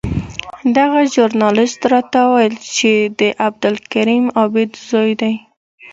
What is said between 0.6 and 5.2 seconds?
دغه ژورنالېست راته وویل چې د عبدالکریم عابد زوی